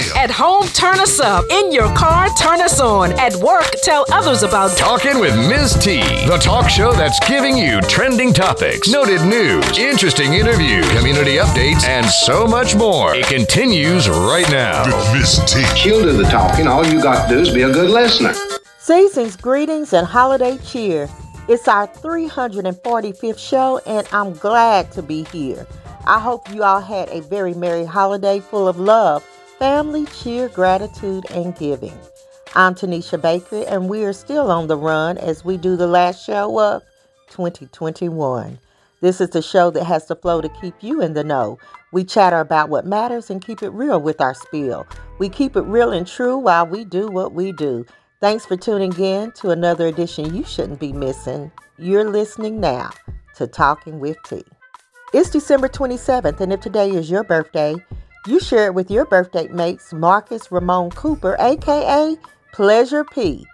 still. 0.00 0.16
At 0.16 0.30
home, 0.30 0.66
turn 0.68 0.98
us 1.00 1.20
up. 1.20 1.44
In 1.50 1.72
your 1.72 1.94
car, 1.94 2.28
turn 2.38 2.60
us 2.60 2.80
on. 2.80 3.12
At 3.18 3.34
work, 3.36 3.70
tell 3.82 4.04
others 4.12 4.42
about 4.42 4.76
Talking 4.76 5.18
with 5.20 5.36
Ms. 5.36 5.74
T, 5.80 6.00
the 6.26 6.38
talk 6.40 6.68
show 6.68 6.92
that's 6.92 7.18
giving 7.28 7.56
you 7.56 7.80
trending 7.82 8.32
topics, 8.32 8.88
noted 8.88 9.22
news, 9.22 9.78
interesting 9.78 10.34
interviews, 10.34 10.88
community 10.96 11.36
updates, 11.36 11.84
and 11.84 12.06
so 12.06 12.46
much 12.46 12.74
more. 12.74 13.14
It 13.14 13.26
continues 13.26 14.08
right 14.08 14.48
now. 14.50 14.84
With 14.86 15.12
Miss 15.12 15.38
T. 15.52 15.64
She'll 15.76 16.02
do 16.02 16.12
the 16.16 16.24
talking. 16.24 16.66
All 16.66 16.86
you 16.86 17.02
got 17.02 17.28
to 17.28 17.34
do 17.34 17.40
is 17.40 17.52
be 17.52 17.62
a 17.62 17.72
good 17.72 17.90
listener. 17.90 18.34
Seasons, 18.78 19.36
greetings, 19.36 19.92
and 19.92 20.06
holiday 20.06 20.58
cheer. 20.58 21.08
It's 21.48 21.68
our 21.68 21.86
345th 21.86 23.38
show, 23.38 23.80
and 23.86 24.06
I'm 24.12 24.32
glad 24.34 24.90
to 24.92 25.02
be 25.02 25.24
here. 25.24 25.66
I 26.06 26.20
hope 26.20 26.52
you 26.52 26.62
all 26.62 26.80
had 26.80 27.08
a 27.08 27.20
very 27.20 27.54
merry 27.54 27.84
holiday 27.84 28.38
full 28.40 28.68
of 28.68 28.78
love, 28.78 29.24
family, 29.58 30.04
cheer, 30.06 30.48
gratitude, 30.50 31.24
and 31.30 31.56
giving. 31.56 31.98
I'm 32.54 32.74
Tanisha 32.74 33.20
Baker, 33.20 33.64
and 33.66 33.88
we 33.88 34.04
are 34.04 34.12
still 34.12 34.50
on 34.50 34.66
the 34.66 34.76
run 34.76 35.16
as 35.18 35.44
we 35.44 35.56
do 35.56 35.76
the 35.76 35.86
last 35.86 36.24
show 36.24 36.60
of 36.60 36.82
2021. 37.30 38.58
This 39.00 39.20
is 39.20 39.30
the 39.30 39.42
show 39.42 39.70
that 39.70 39.84
has 39.84 40.06
the 40.06 40.16
flow 40.16 40.40
to 40.40 40.48
keep 40.60 40.74
you 40.82 41.00
in 41.00 41.14
the 41.14 41.24
know. 41.24 41.58
We 41.92 42.04
chatter 42.04 42.40
about 42.40 42.68
what 42.68 42.86
matters 42.86 43.30
and 43.30 43.44
keep 43.44 43.62
it 43.62 43.70
real 43.70 44.00
with 44.00 44.20
our 44.20 44.34
spiel. 44.34 44.86
We 45.18 45.28
keep 45.28 45.56
it 45.56 45.62
real 45.62 45.92
and 45.92 46.06
true 46.06 46.36
while 46.36 46.66
we 46.66 46.84
do 46.84 47.08
what 47.08 47.32
we 47.32 47.52
do. 47.52 47.86
Thanks 48.20 48.44
for 48.44 48.56
tuning 48.56 48.98
in 48.98 49.32
to 49.32 49.50
another 49.50 49.86
edition 49.86 50.34
you 50.34 50.44
shouldn't 50.44 50.80
be 50.80 50.92
missing. 50.92 51.50
You're 51.78 52.10
listening 52.10 52.60
now 52.60 52.90
to 53.36 53.46
Talking 53.46 54.00
with 54.00 54.16
T. 54.24 54.42
It's 55.12 55.30
December 55.30 55.68
27th, 55.68 56.40
and 56.40 56.52
if 56.52 56.60
today 56.60 56.90
is 56.90 57.10
your 57.10 57.24
birthday, 57.24 57.74
you 58.26 58.40
share 58.40 58.66
it 58.66 58.74
with 58.74 58.90
your 58.90 59.04
birthday 59.04 59.48
mates, 59.48 59.92
Marcus 59.92 60.50
Ramon 60.50 60.90
Cooper, 60.90 61.36
aka 61.38 62.16
Pleasure 62.52 63.04
P. 63.04 63.46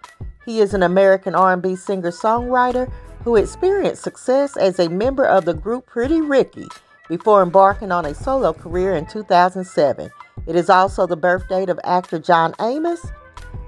He 0.44 0.60
is 0.60 0.74
an 0.74 0.82
American 0.82 1.34
R&B 1.34 1.76
singer-songwriter 1.76 2.90
who 3.24 3.36
experienced 3.36 4.02
success 4.02 4.56
as 4.56 4.78
a 4.78 4.88
member 4.88 5.24
of 5.24 5.44
the 5.44 5.54
group 5.54 5.86
Pretty 5.86 6.20
Ricky 6.20 6.66
before 7.08 7.42
embarking 7.42 7.92
on 7.92 8.06
a 8.06 8.14
solo 8.14 8.52
career 8.52 8.94
in 8.94 9.06
2007. 9.06 10.10
It 10.46 10.56
is 10.56 10.70
also 10.70 11.06
the 11.06 11.16
birthdate 11.16 11.68
of 11.68 11.78
actor 11.84 12.18
John 12.18 12.54
Amos 12.60 13.06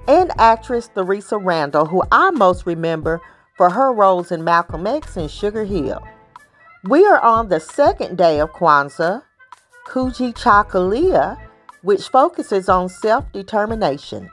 and 0.08 0.32
actress 0.38 0.88
Theresa 0.88 1.38
Randle, 1.38 1.86
who 1.86 2.02
I 2.10 2.30
most 2.30 2.66
remember 2.66 3.20
for 3.56 3.70
her 3.70 3.92
roles 3.92 4.32
in 4.32 4.42
Malcolm 4.42 4.86
X 4.86 5.16
and 5.16 5.30
Sugar 5.30 5.64
Hill. 5.64 6.02
We 6.84 7.06
are 7.06 7.20
on 7.20 7.48
the 7.48 7.60
second 7.60 8.18
day 8.18 8.40
of 8.40 8.52
Kwanzaa, 8.52 9.22
Kujichagulia, 9.84 11.38
which 11.82 12.08
focuses 12.08 12.68
on 12.68 12.88
self 12.88 13.30
determination. 13.32 14.30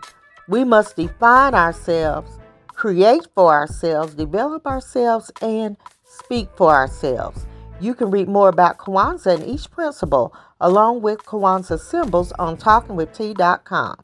We 0.47 0.63
must 0.63 0.95
define 0.95 1.53
ourselves, 1.53 2.39
create 2.67 3.27
for 3.35 3.53
ourselves, 3.53 4.15
develop 4.15 4.65
ourselves, 4.65 5.31
and 5.41 5.77
speak 6.03 6.49
for 6.55 6.71
ourselves. 6.71 7.45
You 7.79 7.93
can 7.93 8.11
read 8.11 8.27
more 8.27 8.49
about 8.49 8.77
Kwanzaa 8.77 9.35
and 9.35 9.45
each 9.45 9.69
principle, 9.71 10.33
along 10.59 11.01
with 11.01 11.25
Kwanzaa 11.25 11.79
symbols, 11.79 12.31
on 12.33 12.57
talkingwitht.com. 12.57 13.95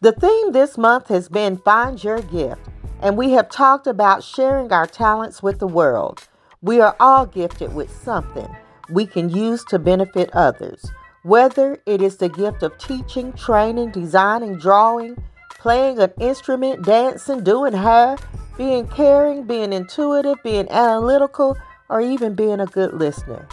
The 0.00 0.12
theme 0.12 0.52
this 0.52 0.76
month 0.76 1.08
has 1.08 1.28
been 1.28 1.58
Find 1.58 2.02
Your 2.02 2.20
Gift, 2.20 2.68
and 3.00 3.16
we 3.16 3.32
have 3.32 3.48
talked 3.48 3.86
about 3.86 4.24
sharing 4.24 4.72
our 4.72 4.86
talents 4.86 5.42
with 5.42 5.58
the 5.58 5.66
world. 5.66 6.26
We 6.60 6.80
are 6.80 6.96
all 6.98 7.26
gifted 7.26 7.74
with 7.74 7.90
something 8.02 8.54
we 8.92 9.06
can 9.06 9.30
use 9.30 9.64
to 9.64 9.78
benefit 9.78 10.30
others, 10.32 10.90
whether 11.22 11.78
it 11.86 12.02
is 12.02 12.16
the 12.16 12.28
gift 12.28 12.62
of 12.62 12.76
teaching, 12.78 13.32
training, 13.32 13.90
designing, 13.90 14.58
drawing, 14.58 15.22
playing 15.50 15.98
an 15.98 16.12
instrument, 16.20 16.84
dancing, 16.84 17.42
doing 17.42 17.72
hair, 17.72 18.16
being 18.56 18.86
caring, 18.88 19.44
being 19.44 19.72
intuitive, 19.72 20.36
being 20.42 20.68
analytical, 20.70 21.56
or 21.88 22.00
even 22.00 22.34
being 22.34 22.60
a 22.60 22.66
good 22.66 22.92
listener. 22.94 23.46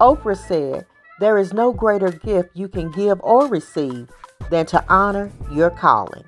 Oprah 0.00 0.36
said, 0.36 0.86
There 1.20 1.38
is 1.38 1.52
no 1.52 1.72
greater 1.72 2.10
gift 2.10 2.50
you 2.54 2.68
can 2.68 2.90
give 2.90 3.20
or 3.20 3.46
receive 3.46 4.08
than 4.50 4.66
to 4.66 4.84
honor 4.88 5.30
your 5.52 5.70
calling. 5.70 6.24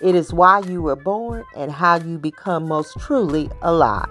It 0.00 0.14
is 0.14 0.32
why 0.34 0.58
you 0.60 0.82
were 0.82 0.96
born 0.96 1.44
and 1.56 1.70
how 1.70 1.96
you 1.96 2.18
become 2.18 2.66
most 2.68 2.98
truly 3.00 3.48
alive. 3.62 4.10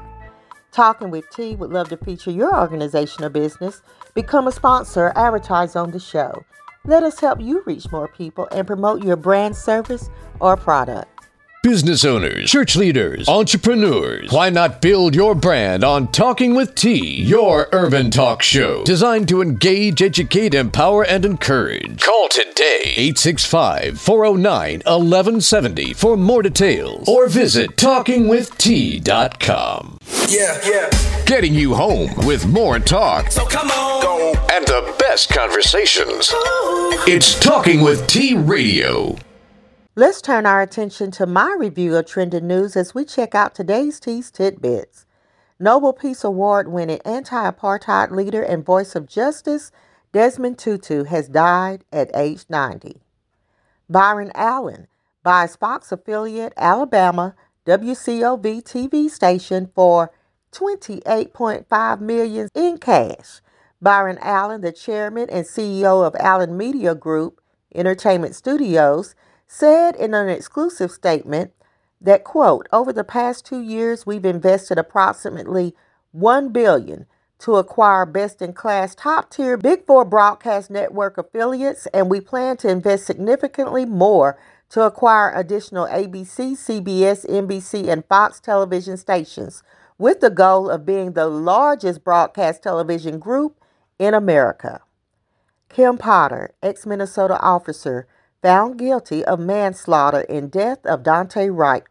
Talking 0.73 1.11
with 1.11 1.29
T 1.29 1.55
would 1.55 1.69
love 1.69 1.89
to 1.89 1.97
feature 1.97 2.31
your 2.31 2.59
organization 2.59 3.23
or 3.23 3.29
business. 3.29 3.83
Become 4.15 4.47
a 4.47 4.51
sponsor 4.51 5.05
or 5.05 5.17
advertise 5.17 5.75
on 5.75 5.91
the 5.91 5.99
show. 5.99 6.43
Let 6.83 7.03
us 7.03 7.19
help 7.19 7.39
you 7.39 7.61
reach 7.67 7.91
more 7.91 8.07
people 8.07 8.47
and 8.51 8.65
promote 8.65 9.03
your 9.03 9.15
brand, 9.15 9.55
service, 9.55 10.09
or 10.39 10.57
product. 10.57 11.12
Business 11.63 12.03
owners, 12.03 12.51
church 12.51 12.75
leaders, 12.75 13.29
entrepreneurs. 13.29 14.29
Why 14.33 14.49
not 14.49 14.81
build 14.81 15.15
your 15.15 15.33
brand 15.33 15.85
on 15.85 16.11
Talking 16.11 16.55
with 16.55 16.75
T, 16.75 17.21
your 17.21 17.69
urban 17.71 18.11
talk 18.11 18.43
show 18.43 18.83
designed 18.83 19.29
to 19.29 19.41
engage, 19.41 20.01
educate, 20.01 20.53
empower, 20.53 21.05
and 21.05 21.23
encourage? 21.23 22.01
Call 22.01 22.27
today 22.27 22.81
865 22.97 23.97
409 23.97 24.79
1170 24.79 25.93
for 25.93 26.17
more 26.17 26.41
details 26.41 27.07
or 27.07 27.29
visit 27.29 27.77
talkingwitht.com. 27.77 29.97
Yeah, 30.27 30.59
yeah. 30.67 30.89
Getting 31.25 31.53
you 31.53 31.75
home 31.75 32.09
with 32.27 32.45
more 32.45 32.77
talk 32.79 33.31
So 33.31 33.45
come 33.45 33.71
on. 33.71 34.01
Go. 34.03 34.33
and 34.51 34.67
the 34.67 34.93
best 34.99 35.29
conversations. 35.29 36.29
It's 37.07 37.39
Talking 37.39 37.79
with 37.79 38.05
T 38.07 38.35
Radio. 38.35 39.15
Let's 39.95 40.23
turn 40.23 40.47
our 40.47 40.59
attention 40.59 41.11
to 41.11 41.27
my 41.27 41.55
review 41.55 41.95
of 41.95 42.07
trending 42.07 42.47
news 42.47 42.75
as 42.75 42.95
we 42.95 43.05
check 43.05 43.35
out 43.35 43.53
today's 43.53 43.99
T's 43.99 44.31
Tidbits. 44.31 45.05
Nobel 45.59 45.93
Peace 45.93 46.23
Award 46.23 46.67
winning 46.67 46.99
anti 47.05 47.51
apartheid 47.51 48.09
leader 48.09 48.41
and 48.41 48.65
voice 48.65 48.95
of 48.95 49.05
justice 49.05 49.71
Desmond 50.11 50.57
Tutu 50.57 51.03
has 51.03 51.29
died 51.29 51.83
at 51.93 52.09
age 52.15 52.45
90. 52.49 53.01
Byron 53.87 54.31
Allen 54.33 54.87
buys 55.21 55.55
Fox 55.55 55.91
affiliate 55.91 56.53
Alabama 56.57 57.35
WCOV 57.67 58.63
TV 58.63 59.11
station 59.11 59.69
for 59.75 60.11
28.5 60.53 61.99
million 62.01 62.49
in 62.55 62.79
cash. 62.79 63.41
Byron 63.79 64.17
Allen, 64.21 64.61
the 64.61 64.71
chairman 64.71 65.29
and 65.29 65.45
CEO 65.45 66.03
of 66.03 66.15
Allen 66.19 66.57
Media 66.57 66.95
Group 66.95 67.39
Entertainment 67.75 68.33
Studios, 68.33 69.13
said 69.53 69.95
in 69.95 70.15
an 70.15 70.29
exclusive 70.29 70.89
statement 70.89 71.51
that 72.01 72.23
quote 72.23 72.67
over 72.73 72.91
the 72.91 73.03
past 73.03 73.45
2 73.45 73.61
years 73.61 74.03
we've 74.03 74.25
invested 74.25 74.79
approximately 74.79 75.75
1 76.11 76.49
billion 76.49 77.05
to 77.37 77.57
acquire 77.57 78.03
best-in-class 78.03 78.95
top-tier 78.95 79.55
Big 79.55 79.85
4 79.85 80.05
broadcast 80.05 80.71
network 80.71 81.19
affiliates 81.19 81.85
and 81.93 82.09
we 82.09 82.19
plan 82.19 82.57
to 82.57 82.67
invest 82.67 83.05
significantly 83.05 83.85
more 83.85 84.39
to 84.69 84.81
acquire 84.81 85.31
additional 85.35 85.85
ABC, 85.85 86.53
CBS, 86.53 87.23
NBC 87.29 87.87
and 87.89 88.03
Fox 88.05 88.39
television 88.39 88.97
stations 88.97 89.61
with 89.99 90.19
the 90.19 90.31
goal 90.31 90.67
of 90.67 90.83
being 90.83 91.13
the 91.13 91.27
largest 91.27 92.03
broadcast 92.03 92.63
television 92.63 93.19
group 93.19 93.59
in 93.99 94.15
America. 94.15 94.81
Kim 95.69 95.99
Potter, 95.99 96.55
ex 96.63 96.87
Minnesota 96.87 97.39
officer, 97.39 98.07
found 98.43 98.77
guilty 98.77 99.23
of 99.23 99.39
manslaughter 99.39 100.21
in 100.21 100.49
death 100.49 100.85
of 100.85 101.01
Daunte 101.01 101.49
Wright. 101.49 101.83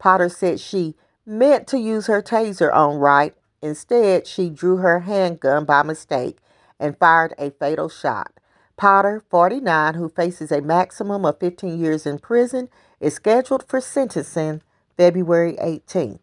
Potter 0.00 0.28
said 0.28 0.58
she 0.58 0.96
meant 1.24 1.68
to 1.68 1.78
use 1.78 2.08
her 2.08 2.20
taser 2.20 2.74
on 2.74 2.96
Wright. 2.96 3.34
Instead, 3.62 4.26
she 4.26 4.50
drew 4.50 4.78
her 4.78 5.00
handgun 5.00 5.64
by 5.64 5.84
mistake 5.84 6.38
and 6.80 6.98
fired 6.98 7.32
a 7.38 7.50
fatal 7.50 7.88
shot. 7.88 8.32
Potter, 8.76 9.22
49, 9.30 9.94
who 9.94 10.08
faces 10.08 10.50
a 10.50 10.60
maximum 10.60 11.24
of 11.24 11.38
15 11.38 11.78
years 11.78 12.04
in 12.04 12.18
prison, 12.18 12.68
is 12.98 13.14
scheduled 13.14 13.64
for 13.68 13.80
sentencing 13.80 14.60
February 14.96 15.56
18th. 15.62 16.18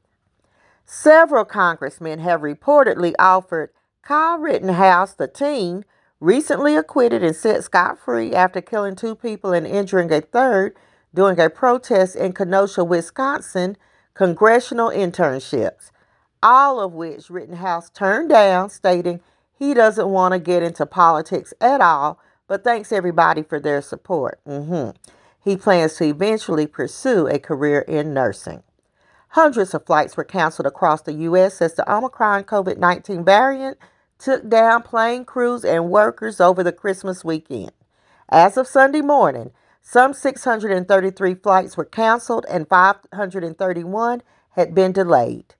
Several 0.85 1.45
congressmen 1.45 2.19
have 2.19 2.41
reportedly 2.41 3.13
offered 3.17 3.69
Kyle 4.01 4.39
Rittenhouse, 4.39 5.13
the 5.13 5.27
teen, 5.29 5.85
recently 6.19 6.75
acquitted 6.75 7.23
and 7.23 7.35
set 7.35 7.63
scot 7.63 7.99
free 7.99 8.33
after 8.33 8.61
killing 8.61 8.95
two 8.95 9.15
people 9.15 9.53
and 9.53 9.65
injuring 9.65 10.11
a 10.11 10.21
third 10.21 10.75
during 11.13 11.39
a 11.39 11.49
protest 11.49 12.15
in 12.15 12.33
Kenosha, 12.33 12.83
Wisconsin, 12.83 13.77
congressional 14.13 14.89
internships, 14.89 15.91
all 16.43 16.79
of 16.79 16.93
which 16.93 17.29
Rittenhouse 17.29 17.89
turned 17.89 18.29
down, 18.29 18.69
stating 18.69 19.21
he 19.53 19.73
doesn't 19.73 20.09
want 20.09 20.33
to 20.33 20.39
get 20.39 20.63
into 20.63 20.85
politics 20.85 21.53
at 21.59 21.81
all, 21.81 22.19
but 22.47 22.63
thanks 22.63 22.91
everybody 22.91 23.43
for 23.43 23.59
their 23.59 23.81
support. 23.81 24.39
Mm-hmm. 24.47 24.91
He 25.43 25.57
plans 25.57 25.95
to 25.95 26.05
eventually 26.05 26.67
pursue 26.67 27.27
a 27.27 27.39
career 27.39 27.79
in 27.81 28.13
nursing. 28.13 28.63
Hundreds 29.29 29.73
of 29.73 29.85
flights 29.85 30.17
were 30.17 30.23
canceled 30.23 30.65
across 30.65 31.01
the 31.01 31.13
U.S. 31.13 31.61
as 31.61 31.75
the 31.75 31.91
Omicron 31.91 32.43
COVID 32.45 32.77
19 32.77 33.23
variant 33.23 33.77
took 34.19 34.47
down 34.47 34.83
plane 34.83 35.25
crews 35.25 35.65
and 35.65 35.89
workers 35.89 36.39
over 36.39 36.61
the 36.61 36.71
Christmas 36.71 37.25
weekend. 37.25 37.71
As 38.29 38.57
of 38.57 38.67
Sunday 38.67 39.01
morning, 39.01 39.51
some 39.81 40.13
633 40.13 41.35
flights 41.35 41.75
were 41.75 41.85
canceled 41.85 42.45
and 42.49 42.67
531 42.67 44.21
had 44.51 44.75
been 44.75 44.91
delayed. 44.91 45.55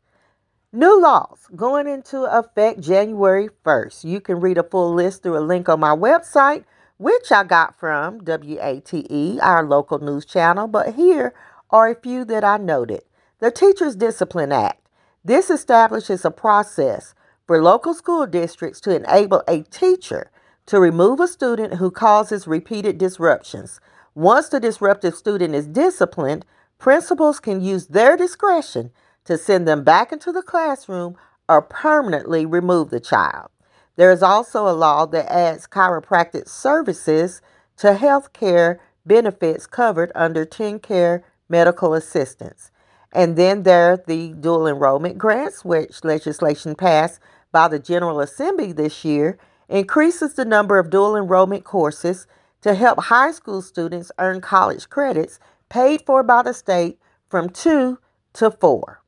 New 0.72 1.02
laws 1.02 1.48
going 1.56 1.88
into 1.88 2.26
effect 2.26 2.80
January 2.82 3.50
1st. 3.66 4.04
You 4.04 4.22
can 4.22 4.40
read 4.40 4.60
a 4.60 4.64
full 4.64 4.94
list 4.94 5.24
through 5.24 5.38
a 5.38 5.40
link 5.40 5.68
on 5.68 5.80
my 5.80 5.96
website, 5.96 6.64
which 6.98 7.32
I 7.32 7.44
got 7.44 7.80
from 7.80 8.20
WATE, 8.20 9.40
our 9.42 9.66
local 9.66 9.98
news 9.98 10.26
channel, 10.26 10.68
but 10.68 10.94
here 10.94 11.34
are 11.72 11.90
a 11.90 11.96
few 11.96 12.24
that 12.26 12.44
I 12.44 12.58
noted. 12.58 13.02
The 13.40 13.50
Teachers 13.50 13.96
Discipline 13.96 14.52
Act. 14.52 14.86
This 15.26 15.50
establishes 15.50 16.24
a 16.24 16.30
process 16.30 17.16
for 17.50 17.64
local 17.64 17.96
school 17.96 18.28
districts 18.28 18.80
to 18.80 18.96
enable 18.96 19.42
a 19.48 19.64
teacher 19.72 20.30
to 20.68 20.80
remove 20.80 21.20
a 21.20 21.28
student 21.28 21.74
who 21.74 21.90
causes 21.90 22.46
repeated 22.46 23.00
disruptions. 23.00 23.80
Once 24.14 24.50
the 24.50 24.60
disruptive 24.60 25.16
student 25.16 25.56
is 25.56 25.66
disciplined, 25.66 26.46
principals 26.78 27.40
can 27.40 27.60
use 27.60 27.88
their 27.88 28.16
discretion 28.16 28.92
to 29.26 29.36
send 29.36 29.68
them 29.68 29.84
back 29.84 30.12
into 30.12 30.32
the 30.32 30.44
classroom 30.44 31.18
or 31.48 31.60
permanently 31.60 32.46
remove 32.46 32.92
the 32.92 33.00
child. 33.00 33.50
There 33.96 34.12
is 34.12 34.22
also 34.22 34.70
a 34.70 34.78
law 34.78 35.08
that 35.08 35.34
adds 35.34 35.66
chiropractic 35.66 36.48
services 36.48 37.42
to 37.78 37.96
health 37.96 38.32
care 38.32 38.80
benefits 39.08 39.66
covered 39.66 40.12
under 40.14 40.46
TennCare 40.46 41.24
medical 41.50 41.96
assistance. 41.96 42.70
And 43.12 43.36
then 43.36 43.64
there 43.64 43.94
are 43.94 44.04
the 44.06 44.36
dual 44.40 44.68
enrollment 44.68 45.18
grants, 45.18 45.66
which 45.66 46.04
legislation 46.04 46.76
passed 46.76 47.20
by 47.52 47.68
the 47.68 47.80
General 47.80 48.20
Assembly 48.20 48.72
this 48.72 49.04
year 49.04 49.38
increases 49.68 50.34
the 50.34 50.46
number 50.46 50.80
of 50.80 50.90
dual 50.90 51.16
enrollment 51.16 51.64
courses 51.64 52.28
to 52.62 52.74
help 52.74 53.04
high 53.04 53.32
school 53.32 53.62
students 53.62 54.12
earn 54.20 54.42
college 54.42 54.90
credits 54.90 55.40
paid 55.70 56.02
for 56.06 56.24
by 56.24 56.42
the 56.42 56.54
state 56.54 57.00
from 57.30 57.50
two 57.50 58.00
to 58.34 58.52
four. 58.52 59.02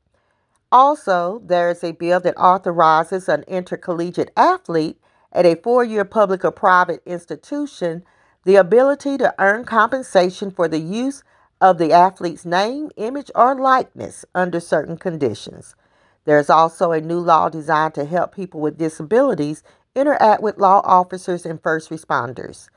Also, 0.71 1.41
there 1.43 1.69
is 1.69 1.83
a 1.83 1.91
bill 1.91 2.19
that 2.21 2.37
authorizes 2.37 3.27
an 3.27 3.43
intercollegiate 3.47 4.31
athlete 4.37 4.97
at 5.33 5.45
a 5.45 5.55
four 5.55 5.83
year 5.83 6.05
public 6.05 6.45
or 6.45 6.51
private 6.51 7.01
institution 7.05 8.03
the 8.45 8.55
ability 8.55 9.17
to 9.17 9.33
earn 9.37 9.65
compensation 9.65 10.49
for 10.49 10.67
the 10.67 10.79
use 10.79 11.23
of 11.59 11.77
the 11.77 11.91
athlete's 11.91 12.45
name, 12.45 12.89
image, 12.97 13.29
or 13.35 13.55
likeness 13.55 14.25
under 14.33 14.59
certain 14.59 14.97
conditions. 14.97 15.75
There 16.25 16.39
is 16.39 16.49
also 16.49 16.91
a 16.91 17.01
new 17.01 17.19
law 17.19 17.49
designed 17.49 17.95
to 17.95 18.05
help 18.05 18.35
people 18.35 18.61
with 18.61 18.77
disabilities 18.77 19.63
interact 19.95 20.41
with 20.41 20.57
law 20.57 20.81
officers 20.83 21.45
and 21.45 21.61
first 21.61 21.89
responders. 21.89 22.69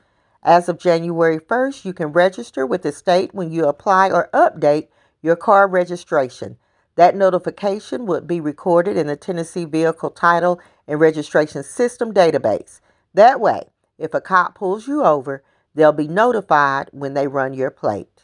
As 0.43 0.69
of 0.69 0.79
January 0.79 1.39
1st, 1.39 1.85
you 1.85 1.93
can 1.93 2.11
register 2.11 2.65
with 2.65 2.81
the 2.83 2.91
state 2.91 3.33
when 3.33 3.51
you 3.51 3.65
apply 3.65 4.11
or 4.11 4.29
update 4.33 4.87
your 5.21 5.35
car 5.35 5.67
registration. 5.67 6.57
That 6.95 7.15
notification 7.15 8.05
would 8.05 8.27
be 8.27 8.39
recorded 8.39 8.95
in 8.95 9.07
the 9.07 9.15
Tennessee 9.15 9.65
Vehicle 9.65 10.11
Title 10.11 10.59
and 10.87 10.99
Registration 10.99 11.63
System 11.63 12.13
database. 12.13 12.79
That 13.13 13.39
way, 13.39 13.63
if 13.97 14.13
a 14.13 14.21
cop 14.21 14.55
pulls 14.55 14.87
you 14.87 15.03
over, 15.03 15.43
they'll 15.73 15.91
be 15.91 16.07
notified 16.07 16.89
when 16.91 17.13
they 17.13 17.27
run 17.27 17.53
your 17.53 17.71
plate. 17.71 18.23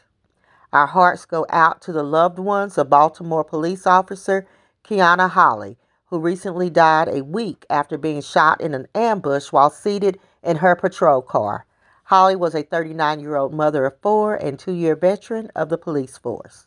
Our 0.72 0.86
hearts 0.86 1.26
go 1.26 1.44
out 1.50 1.82
to 1.82 1.92
the 1.92 2.02
loved 2.02 2.38
ones 2.38 2.78
of 2.78 2.88
Baltimore 2.88 3.44
police 3.44 3.86
officer 3.86 4.46
Keona 4.84 5.30
Holley, 5.30 5.78
who 6.06 6.18
recently 6.18 6.68
died 6.68 7.08
a 7.08 7.24
week 7.24 7.64
after 7.70 7.96
being 7.96 8.20
shot 8.20 8.60
in 8.60 8.74
an 8.74 8.86
ambush 8.94 9.52
while 9.52 9.70
seated 9.70 10.18
in 10.42 10.56
her 10.56 10.76
patrol 10.76 11.22
car. 11.22 11.66
Holley 12.04 12.36
was 12.36 12.54
a 12.54 12.62
39 12.62 13.20
year 13.20 13.36
old 13.36 13.54
mother 13.54 13.86
of 13.86 13.98
four 14.00 14.34
and 14.34 14.58
two 14.58 14.72
year 14.72 14.94
veteran 14.96 15.50
of 15.54 15.68
the 15.68 15.78
police 15.78 16.18
force. 16.18 16.66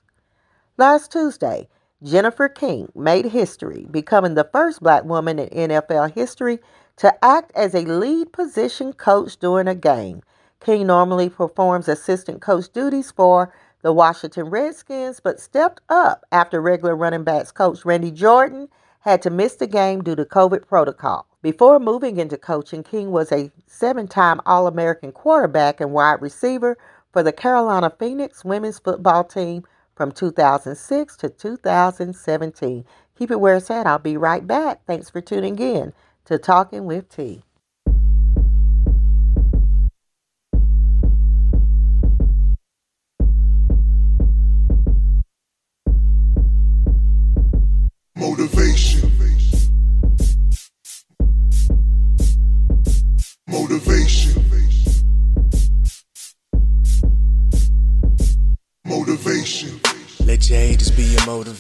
Last 0.78 1.12
Tuesday, 1.12 1.68
Jennifer 2.04 2.50
King 2.50 2.92
made 2.96 3.26
history, 3.26 3.88
becoming 3.90 4.36
the 4.36 4.50
first 4.52 4.82
black 4.82 5.04
woman 5.04 5.40
in 5.40 5.70
NFL 5.70 6.14
history 6.14 6.60
to 6.98 7.24
act 7.24 7.52
as 7.56 7.74
a 7.74 7.86
lead 7.86 8.32
position 8.32 8.94
coach 8.94 9.38
during 9.38 9.68
a 9.68 9.76
game. 9.76 10.22
King 10.60 10.88
normally 10.88 11.30
performs 11.30 11.88
assistant 11.88 12.42
coach 12.42 12.72
duties 12.72 13.12
for 13.12 13.54
the 13.86 13.94
Washington 13.94 14.46
Redskins, 14.50 15.20
but 15.20 15.40
stepped 15.40 15.80
up 15.90 16.26
after 16.32 16.60
regular 16.60 16.96
running 16.96 17.24
backs 17.24 17.52
coach 17.52 17.86
Randy 17.86 18.10
Jordan 18.10 18.68
had 19.02 19.22
to 19.22 19.30
miss 19.30 19.58
the 19.58 19.68
game 19.68 20.02
due 20.02 20.16
to 20.16 20.26
COVID 20.26 20.66
protocol. 20.66 21.28
Before 21.44 21.80
moving 21.80 22.18
into 22.18 22.36
coaching, 22.36 22.82
King 22.82 23.12
was 23.12 23.32
a 23.32 23.52
seven 23.68 24.08
time 24.08 24.42
All 24.48 24.66
American 24.66 25.12
quarterback 25.12 25.80
and 25.80 25.92
wide 25.92 26.20
receiver 26.20 26.80
for 27.14 27.22
the 27.22 27.32
Carolina 27.32 27.94
Phoenix 28.00 28.44
women's 28.44 28.80
football 28.80 29.24
team 29.24 29.64
from 29.96 30.12
2006 30.12 31.18
to 31.18 31.30
2017. 31.30 32.86
Keep 33.20 33.30
it 33.30 33.40
where 33.40 33.58
it's 33.58 33.70
at. 33.70 33.86
I'll 33.86 34.00
be 34.00 34.18
right 34.18 34.48
back. 34.48 34.84
Thanks 34.88 35.12
for 35.12 35.22
tuning 35.22 35.60
in 35.60 35.94
to 36.26 36.40
Talking 36.40 36.86
with 36.86 37.08
T. 37.08 37.44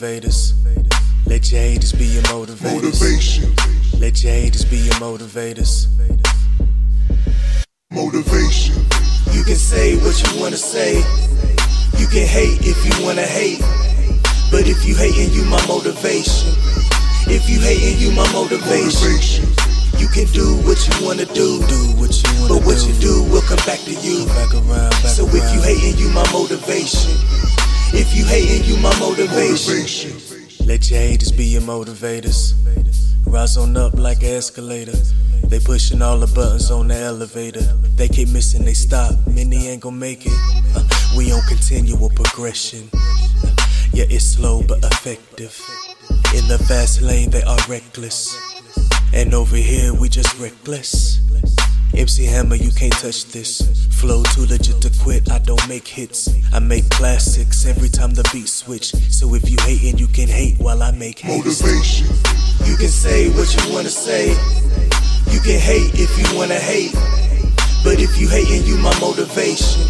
motivators. 0.06 0.54
Let 1.26 1.52
your 1.52 1.62
haters 1.62 1.92
be 1.92 2.06
your 2.06 2.24
motivators. 2.24 2.74
Motivation. 2.74 3.54
Let 4.00 4.24
your 4.24 4.34
haters 4.34 4.66
be 4.66 4.78
your 4.78 4.94
motivators. 4.96 5.88
Motivation. 7.92 8.76
You 9.32 9.44
can 9.44 9.56
say 9.56 9.98
what 9.98 10.16
you 10.22 10.40
wanna 10.40 10.58
say. 10.58 10.98
You 11.98 12.08
can 12.08 12.28
hate 12.28 12.60
if 12.62 12.78
you 12.86 13.06
wanna 13.06 13.26
hate. 13.26 13.62
But 14.52 14.68
if 14.68 14.86
you 14.86 14.96
hating, 14.96 15.34
you 15.34 15.44
my 15.46 15.66
motivation. 15.68 16.54
If 17.28 17.50
you 17.50 17.60
hating, 17.60 17.98
you 18.00 18.12
my 18.12 18.32
motivation. 18.32 19.10
Motivation. 19.10 19.46
You 19.98 20.08
can 20.10 20.28
do 20.34 20.58
what 20.68 20.78
you 20.86 21.06
wanna 21.06 21.26
do, 21.26 21.66
do 21.66 21.82
what 21.98 22.14
you 22.14 22.30
wanna 22.42 22.54
but 22.54 22.66
what 22.66 22.78
do. 22.78 22.88
you 22.88 22.94
do 23.00 23.24
will 23.32 23.42
come 23.42 23.64
back 23.66 23.80
to 23.86 23.94
you. 24.06 24.26
Back 24.28 24.54
around, 24.54 24.92
back 25.02 25.16
so 25.18 25.26
if 25.26 25.46
you 25.56 25.62
hating, 25.62 25.98
you 25.98 26.10
my 26.10 26.26
motivation. 26.32 27.16
If 27.98 28.14
you 28.14 28.26
hating, 28.26 28.66
you 28.66 28.76
my 28.82 28.94
motivation. 29.00 30.20
Let 30.68 30.92
your 30.92 31.00
haters 31.00 31.32
be 31.32 31.46
your 31.46 31.62
motivators. 31.62 32.54
Rise 33.26 33.56
on 33.56 33.78
up 33.78 33.94
like 33.94 34.22
an 34.22 34.36
escalator. 34.36 34.98
They 35.46 35.60
pushing 35.62 36.02
all 36.02 36.20
the 36.20 36.28
buttons 36.28 36.72
on 36.72 36.90
the 36.90 36.96
elevator. 36.96 37.62
They 37.96 38.10
keep 38.10 38.30
missing, 38.30 38.66
they 38.66 38.74
stop. 38.74 39.14
Many 39.28 39.70
ain't 39.70 39.82
gonna 39.82 39.96
make 39.96 40.26
it. 40.26 40.34
Uh, 40.76 40.84
we 41.16 41.32
on 41.32 41.42
continual 41.48 42.10
progression. 42.10 42.90
Uh, 42.94 43.56
yeah, 43.94 44.06
it's 44.10 44.26
slow 44.26 44.62
but 44.62 44.84
effective. 44.84 45.58
In 46.36 46.48
the 46.50 46.58
fast 46.68 47.02
lane, 47.02 47.30
they 47.30 47.44
are 47.44 47.60
reckless. 47.70 48.36
And 49.14 49.34
over 49.34 49.56
here, 49.56 49.94
we 49.94 50.10
just 50.10 50.38
reckless. 50.38 51.22
MC 51.98 52.26
Hammer, 52.26 52.56
you 52.56 52.72
can't 52.72 52.92
touch 52.94 53.26
this. 53.32 53.88
Flow 53.92 54.22
too 54.34 54.46
legit 54.46 54.82
to 54.82 54.92
quit. 55.02 55.32
I 55.32 55.40
don't 55.40 55.66
make 55.70 55.88
hits. 55.88 56.28
I 56.54 56.60
make 56.60 56.90
classics 56.90 57.66
every 57.66 57.88
time 57.90 58.12
the 58.12 58.28
beat 58.34 58.50
switch. 58.50 58.92
So 59.10 59.34
if 59.34 59.50
you 59.50 59.56
hating, 59.62 59.98
you 59.98 60.08
can 60.08 60.28
hate 60.28 60.60
while 60.60 60.84
I 60.84 60.92
make 60.92 61.20
haste. 61.20 61.64
Motivation. 61.64 62.08
You 62.66 62.76
can 62.76 62.90
say 62.90 63.30
what 63.30 63.48
you 63.56 63.74
wanna 63.74 63.90
say. 63.90 64.30
You 65.32 65.40
can 65.40 65.60
hate 65.60 65.96
if 65.96 66.12
you 66.20 66.38
wanna 66.38 66.60
hate. 66.60 66.94
But 67.84 68.00
if 68.00 68.20
you 68.20 68.28
hating, 68.28 68.66
you 68.68 68.78
my 68.78 68.94
motivation. 69.00 69.88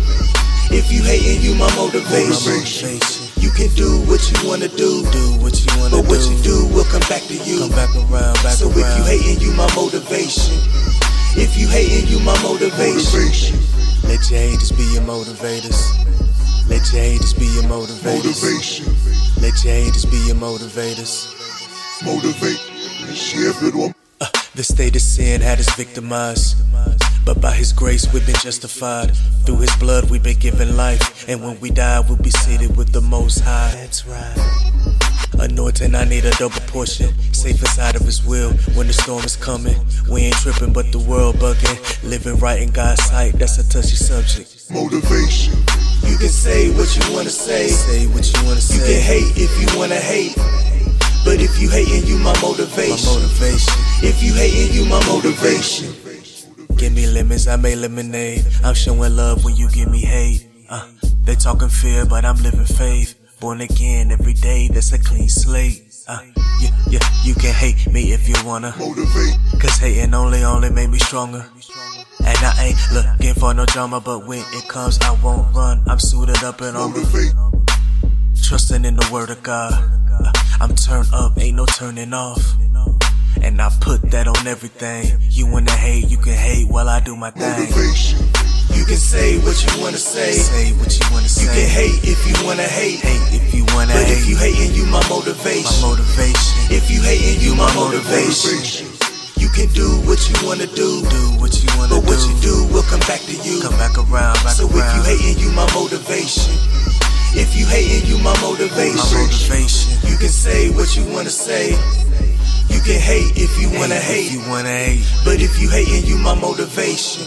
If 0.70 0.92
you 0.92 1.02
hating, 1.02 1.42
you 1.42 1.56
my 1.56 1.74
motivation. 1.76 2.54
Motivation. 2.54 3.26
You 3.42 3.50
can 3.50 3.70
do 3.76 4.02
what 4.06 4.22
you 4.30 4.48
wanna 4.48 4.68
do. 4.68 5.02
Do 5.10 5.42
what 5.42 5.58
you 5.58 5.72
wanna 5.80 5.98
But 5.98 6.08
what 6.08 6.22
you 6.30 6.38
do 6.44 6.68
will 6.70 6.86
come 6.86 7.06
back 7.10 7.24
to 7.28 7.36
you. 7.50 7.60
Come 7.66 7.70
back 7.72 7.94
around, 7.96 8.38
back 8.46 8.54
So 8.54 8.70
if 8.70 8.78
you 8.78 8.84
around. 8.84 9.06
hating, 9.10 9.42
you 9.42 9.52
my 9.54 9.68
motivation. 9.76 10.54
If 11.38 11.58
you 11.58 11.68
hating, 11.68 12.08
you 12.08 12.20
my 12.20 12.34
motivation. 12.42 13.04
Motivation. 13.04 13.60
Let 14.08 14.30
your 14.32 14.39
haters 14.39 14.72
be 14.72 14.84
your 14.94 15.04
motivators. 15.04 15.77
Let 16.70 16.92
your 16.94 17.01
haters 17.01 17.34
be 17.34 17.46
your 17.46 17.63
motivators. 17.63 18.15
Motivation. 18.15 18.86
Let 19.42 19.63
your 19.63 19.74
haters 19.74 20.06
be 20.06 20.18
your 20.27 20.36
motivators. 20.36 21.36
Motivate. 22.04 22.60
Siempre 23.13 23.94
uh, 24.22 24.27
The 24.56 24.63
state 24.63 24.96
of 24.96 25.01
sin 25.01 25.42
had 25.42 25.60
us 25.60 25.74
victimized. 25.75 26.56
But 27.25 27.42
by 27.42 27.51
his 27.51 27.74
grace, 27.74 28.12
we've 28.13 28.25
been 28.25 28.36
justified. 28.36 29.15
Through 29.46 29.60
his 29.60 29.75
blood, 29.77 30.10
we've 30.10 30.24
been 30.24 30.39
given 30.39 30.77
life. 30.77 31.27
And 31.27 31.44
when 31.44 31.60
we 31.60 31.72
die, 31.72 32.00
we'll 32.00 32.18
be 32.18 32.30
seated 32.30 32.77
with 32.77 32.92
the 32.94 33.01
Most 33.01 33.39
High. 33.39 33.72
That's 33.75 34.06
right. 34.06 34.95
Anointing, 35.39 35.96
I 35.96 36.06
need 36.06 36.25
a 36.25 36.32
double 36.32 36.62
portion. 36.68 37.13
Safe 37.34 37.60
inside 37.60 37.96
of 37.96 38.01
His 38.01 38.25
will 38.25 38.51
when 38.75 38.88
the 38.88 38.94
storm 38.94 39.24
is 39.24 39.36
coming. 39.36 39.75
We 40.10 40.22
ain't 40.22 40.36
tripping, 40.36 40.74
but 40.74 40.92
the 40.92 41.00
world 41.00 41.36
bugging. 41.36 41.77
Living 42.04 42.38
right 42.38 42.62
in 42.62 42.72
God's 42.72 43.04
sight, 43.06 43.34
that's 43.34 43.58
a 43.58 43.70
touchy 43.70 43.96
subject. 43.96 44.72
Motivation. 44.72 45.54
You 46.04 46.18
can 46.18 46.30
say 46.30 46.70
what 46.75 46.96
you 46.96 47.13
wanna 47.13 47.30
say. 47.30 47.68
Say 47.68 48.08
what 48.08 48.25
you 48.25 48.46
wanna 48.46 48.62
say. 48.62 48.75
You 48.75 48.82
say. 48.82 48.94
can 48.94 49.01
hate 49.01 49.32
if 49.36 49.51
you 49.60 49.77
wanna 49.77 49.96
hate. 49.96 50.36
But 51.25 51.42
if 51.42 51.60
you 51.60 51.70
hating, 51.70 52.06
you 52.08 52.18
my 52.20 52.39
motivation. 52.42 53.10
My 53.10 53.20
motivation. 53.20 53.74
motivation. 53.74 54.06
If 54.06 54.22
you 54.24 54.34
hating, 54.34 54.74
you 54.74 54.86
my 54.86 55.04
motivation. 55.08 55.96
Give 56.77 56.94
me 56.94 57.08
lemons, 57.08 57.48
I 57.48 57.56
make 57.56 57.77
lemonade. 57.77 58.46
I'm 58.63 58.75
showing 58.75 59.15
love 59.15 59.44
when 59.44 59.56
you 59.56 59.70
give 59.72 59.89
me 59.89 60.01
hate. 60.01 60.48
Uh, 60.70 60.88
they 61.24 61.36
talking 61.36 61.70
fear, 61.70 62.06
but 62.06 62.25
I'm 62.25 62.36
living 62.38 62.65
faith. 62.65 63.15
Born 63.39 63.62
again 63.62 64.12
every 64.12 64.34
day, 64.34 64.70
that's 64.70 64.94
a 64.94 65.00
clean 65.00 65.30
slate. 65.30 65.84
Uh, 66.08 66.20
yeah, 66.62 66.70
yeah, 66.89 67.00
you 67.24 67.34
can 67.36 67.54
hate 67.54 67.92
me 67.92 68.13
if 68.13 68.27
you 68.30 68.36
wanna. 68.46 68.74
Motivate. 68.80 69.36
Cause 69.60 69.77
hating 69.77 70.13
only, 70.13 70.44
only 70.44 70.70
made 70.70 70.89
me 70.89 71.00
stronger. 71.00 71.46
And 72.25 72.38
I 72.38 72.68
ain't 72.68 72.77
looking 72.94 73.34
for 73.34 73.54
no 73.54 73.65
drama, 73.65 74.00
but 74.00 74.25
when 74.25 74.39
it 74.39 74.68
comes, 74.68 74.98
I 75.01 75.12
won't 75.22 75.54
run. 75.56 75.84
I'm 75.88 76.00
suited 76.00 76.44
up 76.44 76.62
and 76.62 76.77
armor. 76.77 76.98
Motivate. 76.98 77.34
Trusting 78.42 78.86
in 78.86 78.96
the 78.96 79.10
word 79.12 79.30
of 79.30 79.44
God. 79.44 79.74
Uh, 79.74 80.32
I'm 80.62 80.75
turned 80.75 81.10
up, 81.13 81.38
ain't 81.38 81.58
no 81.58 81.65
turning 81.65 82.13
off. 82.13 82.42
And 83.42 83.62
I 83.62 83.70
put 83.82 84.01
that 84.12 84.27
on 84.27 84.48
everything. 84.48 85.20
You 85.30 85.46
wanna 85.46 85.72
hate, 85.72 86.10
you 86.10 86.18
can 86.18 86.34
hate 86.34 86.68
while 86.70 86.88
I 86.88 87.00
do 87.01 87.15
my 87.15 87.32
thing. 87.32 87.42
Motivation. 87.60 88.35
You 88.75 88.84
can 88.86 88.98
say 88.98 89.38
what 89.39 89.58
you 89.63 89.82
wanna 89.82 89.98
say. 89.98 90.32
Say 90.34 90.72
what 90.74 90.91
you 90.94 91.05
wanna 91.12 91.27
say. 91.29 91.44
You 91.44 91.50
can 91.50 91.70
hate 91.70 92.00
if 92.03 92.20
you 92.27 92.36
wanna 92.46 92.63
hate. 92.67 93.00
hate 93.00 93.41
if 93.41 93.53
you 93.53 93.63
wanna 93.74 93.94
But 93.94 94.05
hate. 94.05 94.17
if 94.20 94.27
you 94.29 94.36
hating, 94.38 94.74
you 94.75 94.86
my 94.86 95.01
motivation. 95.10 95.82
my 95.82 95.88
motivation. 95.96 96.53
If 96.70 96.89
you 96.91 97.01
hating, 97.01 97.41
you 97.41 97.55
my 97.55 97.72
motivation. 97.74 98.60
You 99.38 99.50
can 99.50 99.67
do 99.74 99.88
what 100.08 100.20
you 100.29 100.36
wanna 100.48 100.67
do. 100.67 101.01
Do 101.10 101.24
what 101.41 101.53
you 101.63 101.70
wanna 101.77 101.96
But 101.96 102.03
what 102.05 102.20
do. 102.20 102.29
you 102.29 102.36
do 102.41 102.55
will 102.74 102.84
come 102.84 103.00
back 103.08 103.22
to 103.25 103.34
you. 103.48 103.62
Come 103.62 103.77
back 103.77 103.98
around, 103.98 104.36
back 104.44 104.53
So 104.55 104.65
if 104.67 104.75
you 104.96 105.01
hating, 105.03 105.39
you 105.39 105.50
my 105.51 105.67
motivation. 105.74 106.53
If 107.36 107.55
you 107.55 107.65
hating, 107.65 108.05
you 108.08 108.17
my 108.20 108.36
motivation. 108.41 108.96
my 108.96 109.03
motivation. 109.12 109.89
motivation. 109.91 110.10
You 110.10 110.17
can 110.17 110.29
say 110.29 110.70
what 110.72 110.96
you 110.96 111.03
wanna 111.13 111.29
say. 111.32 111.77
You 112.70 112.79
can 112.82 113.00
hate 113.00 113.32
if 113.36 113.51
you 113.60 113.70
wanna 113.70 113.96
Hate 113.96 114.03
hate. 114.03 114.25
if 114.27 114.34
you 114.34 114.41
wanna 114.50 114.70
hate. 114.70 115.03
But 115.24 115.41
if 115.41 115.60
you 115.62 115.70
hating, 115.70 116.05
you 116.05 116.17
my 116.17 116.34
motivation. 116.36 117.24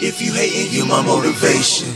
If 0.00 0.20
you 0.20 0.32
hating, 0.32 0.72
you 0.72 0.86
my 0.86 1.02
motivation. 1.06 1.94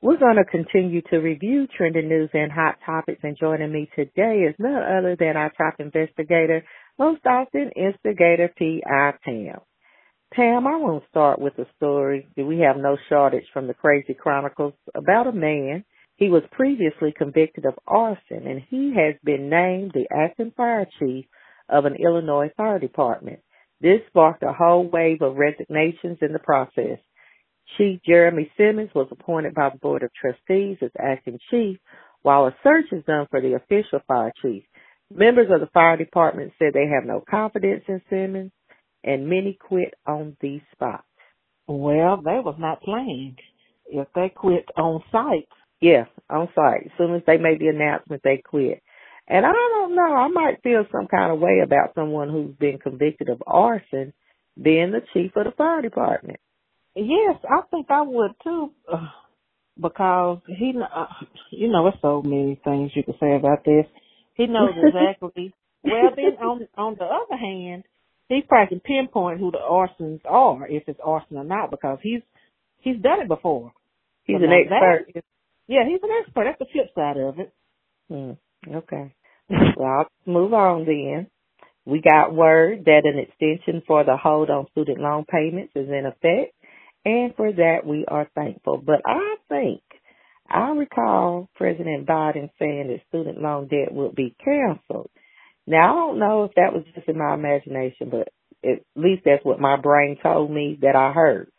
We're 0.00 0.16
going 0.16 0.36
to 0.36 0.44
continue 0.44 1.02
to 1.10 1.16
review 1.16 1.66
trending 1.76 2.08
news 2.08 2.30
and 2.32 2.52
hot 2.52 2.76
topics, 2.86 3.20
and 3.24 3.36
joining 3.36 3.72
me 3.72 3.90
today 3.96 4.46
is 4.48 4.54
none 4.58 4.80
other 4.82 5.16
than 5.18 5.36
our 5.36 5.50
top 5.50 5.74
investigator, 5.80 6.64
most 7.00 7.26
often 7.26 7.70
instigator 7.74 8.48
P.I. 8.56 9.14
Pam. 9.24 9.58
Pam, 10.32 10.66
I 10.68 10.76
want 10.76 11.02
to 11.02 11.08
start 11.08 11.40
with 11.40 11.58
a 11.58 11.66
story 11.76 12.28
that 12.36 12.44
we 12.44 12.60
have 12.60 12.76
no 12.76 12.96
shortage 13.08 13.46
from 13.52 13.66
the 13.66 13.74
Crazy 13.74 14.14
Chronicles 14.14 14.74
about 14.94 15.26
a 15.26 15.32
man. 15.32 15.84
He 16.16 16.28
was 16.30 16.42
previously 16.52 17.12
convicted 17.16 17.64
of 17.64 17.74
arson, 17.88 18.46
and 18.46 18.62
he 18.70 18.94
has 18.94 19.16
been 19.24 19.50
named 19.50 19.90
the 19.94 20.06
acting 20.16 20.52
fire 20.56 20.86
chief 21.00 21.24
of 21.68 21.86
an 21.86 21.96
Illinois 21.96 22.50
fire 22.56 22.78
department. 22.78 23.40
This 23.80 24.00
sparked 24.08 24.42
a 24.42 24.52
whole 24.52 24.88
wave 24.88 25.22
of 25.22 25.36
resignations 25.36 26.18
in 26.22 26.32
the 26.32 26.38
process. 26.38 26.98
Chief 27.78 28.00
Jeremy 28.06 28.50
Simmons 28.56 28.90
was 28.94 29.08
appointed 29.10 29.54
by 29.54 29.70
the 29.70 29.78
Board 29.78 30.02
of 30.02 30.10
Trustees 30.14 30.78
as 30.82 30.90
acting 30.98 31.38
chief, 31.50 31.78
while 32.22 32.46
a 32.46 32.56
search 32.62 32.86
is 32.92 33.04
done 33.04 33.26
for 33.30 33.40
the 33.40 33.54
official 33.54 34.00
fire 34.06 34.32
chief. 34.42 34.64
Members 35.10 35.48
of 35.50 35.60
the 35.60 35.68
fire 35.74 35.96
department 35.96 36.52
said 36.58 36.72
they 36.72 36.88
have 36.88 37.04
no 37.06 37.22
confidence 37.28 37.84
in 37.88 38.00
Simmons, 38.10 38.52
and 39.04 39.28
many 39.28 39.58
quit 39.60 39.94
on 40.06 40.36
the 40.40 40.60
spot. 40.72 41.04
Well, 41.66 42.18
they 42.18 42.40
was 42.40 42.56
not 42.58 42.82
playing. 42.82 43.36
If 43.86 44.08
they 44.14 44.30
quit 44.30 44.66
on 44.76 45.02
site, 45.12 45.48
Yeah, 45.80 46.04
on 46.30 46.48
site. 46.54 46.86
As 46.86 46.92
soon 46.98 47.14
as 47.14 47.22
they 47.26 47.36
made 47.38 47.60
the 47.60 47.68
announcement, 47.68 48.22
they 48.24 48.38
quit. 48.44 48.82
And 49.28 49.46
I 49.46 49.52
don't 49.52 49.94
know, 49.94 50.14
I 50.14 50.28
might 50.28 50.62
feel 50.62 50.84
some 50.92 51.06
kind 51.08 51.32
of 51.32 51.40
way 51.40 51.60
about 51.64 51.94
someone 51.94 52.28
who's 52.30 52.54
been 52.56 52.78
convicted 52.78 53.28
of 53.30 53.42
arson 53.46 54.12
being 54.60 54.92
the 54.92 55.00
chief 55.14 55.32
of 55.36 55.44
the 55.46 55.52
fire 55.52 55.82
department. 55.82 56.38
yes, 56.94 57.36
I 57.48 57.62
think 57.70 57.86
I 57.90 58.02
would 58.02 58.32
too, 58.44 58.70
uh, 58.92 59.06
because 59.80 60.38
he, 60.46 60.72
uh, 60.78 61.06
you 61.50 61.68
know, 61.68 61.84
there's 61.84 62.00
so 62.02 62.22
many 62.22 62.60
things 62.64 62.92
you 62.94 63.02
can 63.02 63.14
say 63.20 63.34
about 63.36 63.64
this. 63.64 63.86
He 64.34 64.46
knows 64.46 64.70
exactly. 64.82 65.52
well, 65.82 66.10
then 66.16 66.36
on 66.42 66.68
on 66.76 66.96
the 66.98 67.04
other 67.04 67.36
hand, 67.36 67.84
he 68.28 68.42
probably 68.48 68.78
can 68.78 68.80
pinpoint 68.80 69.40
who 69.40 69.50
the 69.50 69.58
arsons 69.58 70.20
are, 70.28 70.66
if 70.68 70.84
it's 70.86 71.00
arson 71.04 71.36
or 71.38 71.44
not, 71.44 71.70
because 71.70 71.98
he's 72.02 72.22
he's 72.80 73.00
done 73.02 73.22
it 73.22 73.28
before. 73.28 73.72
He's 74.24 74.36
So 74.38 74.44
an 74.44 74.52
expert. 74.52 75.06
is- 75.14 75.22
yeah, 75.66 75.84
he's 75.88 76.00
an 76.02 76.10
expert. 76.22 76.44
That's 76.44 76.58
the 76.58 76.66
flip 76.72 76.90
side 76.94 77.16
of 77.16 77.38
it. 77.38 77.52
Hmm, 78.08 78.32
okay. 78.72 79.14
well, 79.76 80.06
move 80.26 80.52
on 80.52 80.84
then. 80.86 81.28
We 81.86 82.00
got 82.00 82.34
word 82.34 82.84
that 82.86 83.02
an 83.04 83.18
extension 83.18 83.82
for 83.86 84.04
the 84.04 84.16
hold 84.16 84.50
on 84.50 84.66
student 84.70 85.00
loan 85.00 85.24
payments 85.30 85.72
is 85.76 85.88
in 85.88 86.06
effect, 86.06 86.54
and 87.04 87.34
for 87.36 87.52
that 87.52 87.80
we 87.84 88.06
are 88.08 88.28
thankful. 88.34 88.82
But 88.84 89.02
I 89.04 89.36
think 89.48 89.82
I 90.48 90.70
recall 90.70 91.48
President 91.56 92.06
Biden 92.06 92.50
saying 92.58 92.88
that 92.88 93.00
student 93.08 93.40
loan 93.40 93.68
debt 93.68 93.92
would 93.92 94.14
be 94.14 94.34
canceled. 94.42 95.10
Now, 95.66 95.92
I 95.92 95.96
don't 95.96 96.18
know 96.18 96.44
if 96.44 96.52
that 96.56 96.72
was 96.72 96.84
just 96.94 97.08
in 97.08 97.18
my 97.18 97.34
imagination, 97.34 98.10
but 98.10 98.28
at 98.64 98.80
least 98.96 99.22
that's 99.24 99.44
what 99.44 99.60
my 99.60 99.76
brain 99.76 100.18
told 100.22 100.50
me 100.50 100.78
that 100.82 100.96
I 100.96 101.12
heard. 101.12 101.50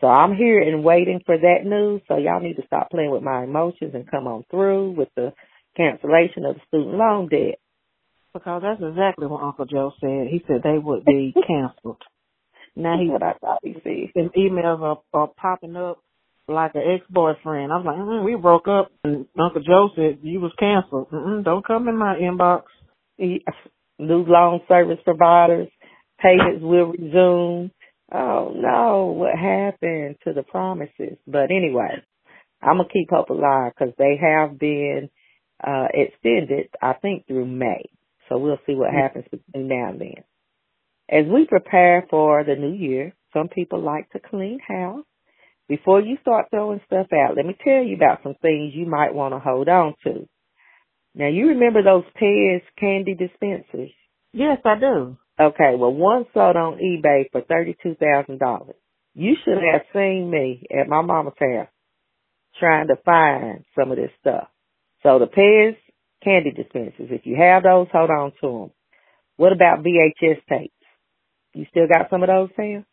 So 0.00 0.06
I'm 0.06 0.36
here 0.36 0.60
and 0.60 0.84
waiting 0.84 1.20
for 1.26 1.36
that 1.36 1.64
news. 1.64 2.02
So 2.08 2.16
y'all 2.18 2.40
need 2.40 2.56
to 2.56 2.66
stop 2.66 2.90
playing 2.90 3.10
with 3.10 3.22
my 3.22 3.42
emotions 3.42 3.92
and 3.94 4.10
come 4.10 4.26
on 4.26 4.44
through 4.50 4.92
with 4.92 5.08
the 5.16 5.32
cancellation 5.78 6.44
of 6.44 6.56
the 6.56 6.62
student 6.68 6.98
loan 6.98 7.28
debt. 7.30 7.60
Because 8.34 8.62
that's 8.62 8.82
exactly 8.82 9.26
what 9.26 9.42
Uncle 9.42 9.66
Joe 9.66 9.92
said. 10.00 10.28
He 10.30 10.42
said 10.46 10.62
they 10.62 10.78
would 10.78 11.04
be 11.06 11.34
canceled. 11.48 12.02
Now 12.76 12.98
he 13.00 13.08
what 13.08 13.22
I 13.22 13.34
thought 13.40 13.60
he 13.62 13.74
said. 13.82 14.12
and 14.14 14.32
emails 14.34 14.80
are, 14.82 15.00
are 15.14 15.30
popping 15.36 15.76
up 15.76 16.00
like 16.48 16.74
an 16.74 16.82
ex-boyfriend. 16.94 17.72
I 17.72 17.76
was 17.76 17.86
like, 17.86 17.96
mm, 17.96 18.24
we 18.24 18.34
broke 18.36 18.68
up, 18.68 18.90
and 19.04 19.26
Uncle 19.38 19.62
Joe 19.62 19.90
said 19.94 20.20
you 20.22 20.40
was 20.40 20.52
canceled. 20.58 21.10
Mm-mm, 21.10 21.44
don't 21.44 21.66
come 21.66 21.88
in 21.88 21.96
my 21.98 22.16
inbox. 22.16 22.62
New 23.18 24.24
loan 24.26 24.60
service 24.68 24.98
providers, 25.04 25.68
payments 26.22 26.62
will 26.62 26.92
resume. 26.92 27.70
Oh 28.12 28.52
no, 28.56 29.14
what 29.18 29.36
happened 29.36 30.16
to 30.24 30.32
the 30.32 30.42
promises? 30.44 31.18
But 31.26 31.50
anyway, 31.50 32.00
I'm 32.62 32.78
gonna 32.78 32.88
keep 32.92 33.10
hope 33.10 33.30
alive 33.30 33.72
because 33.76 33.94
they 33.98 34.18
have 34.20 34.58
been 34.58 35.10
uh 35.64 35.88
extended, 35.92 36.68
I 36.80 36.94
think, 36.94 37.26
through 37.26 37.46
May. 37.46 37.90
So 38.28 38.38
we'll 38.38 38.60
see 38.66 38.74
what 38.74 38.92
happens 38.92 39.24
between 39.30 39.68
now 39.68 39.90
and 39.90 40.00
then. 40.00 40.24
As 41.08 41.24
we 41.32 41.46
prepare 41.46 42.06
for 42.10 42.44
the 42.44 42.54
new 42.54 42.74
year, 42.74 43.14
some 43.32 43.48
people 43.48 43.80
like 43.80 44.10
to 44.10 44.20
clean 44.20 44.58
house. 44.66 45.04
Before 45.68 46.00
you 46.00 46.16
start 46.22 46.46
throwing 46.50 46.80
stuff 46.86 47.08
out, 47.12 47.36
let 47.36 47.44
me 47.44 47.56
tell 47.62 47.82
you 47.82 47.96
about 47.96 48.22
some 48.22 48.34
things 48.40 48.72
you 48.74 48.86
might 48.86 49.14
want 49.14 49.34
to 49.34 49.38
hold 49.38 49.68
on 49.68 49.94
to. 50.04 50.28
Now 51.14 51.28
you 51.28 51.48
remember 51.48 51.82
those 51.82 52.04
Pez 52.20 52.60
candy 52.78 53.14
dispensers? 53.14 53.90
Yes, 54.32 54.58
I 54.64 54.78
do. 54.78 55.18
Okay, 55.40 55.74
well 55.76 55.92
one 55.92 56.26
sold 56.34 56.56
on 56.56 56.78
eBay 56.78 57.30
for 57.32 57.42
thirty-two 57.42 57.96
thousand 57.96 58.38
dollars. 58.38 58.76
You 59.14 59.34
should 59.44 59.58
have 59.72 59.82
seen 59.92 60.30
me 60.30 60.66
at 60.70 60.88
my 60.88 61.02
mama's 61.02 61.34
house 61.38 61.68
trying 62.58 62.88
to 62.88 62.96
find 63.04 63.64
some 63.78 63.90
of 63.90 63.96
this 63.96 64.10
stuff. 64.20 64.48
So 65.02 65.18
the 65.18 65.26
Pez 65.26 65.76
candy 66.22 66.50
dispensers, 66.50 67.10
if 67.10 67.22
you 67.24 67.36
have 67.36 67.62
those, 67.62 67.86
hold 67.92 68.10
on 68.10 68.32
to 68.40 68.58
them. 68.58 68.70
What 69.36 69.52
about 69.52 69.84
VHS 69.84 70.40
tapes? 70.48 70.74
You 71.54 71.66
still 71.70 71.86
got 71.86 72.10
some 72.10 72.22
of 72.22 72.28
those, 72.28 72.50
Sam? 72.56 72.84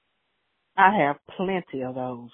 I 0.78 1.06
have 1.06 1.18
plenty 1.36 1.84
of 1.84 1.96
those. 1.96 2.30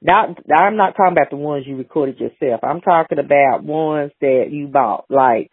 Not, 0.00 0.38
I'm 0.54 0.76
not 0.76 0.96
talking 0.96 1.12
about 1.12 1.30
the 1.30 1.36
ones 1.36 1.64
you 1.66 1.76
recorded 1.76 2.18
yourself. 2.18 2.60
I'm 2.62 2.80
talking 2.80 3.18
about 3.18 3.64
ones 3.64 4.12
that 4.20 4.46
you 4.50 4.66
bought, 4.68 5.06
like 5.08 5.50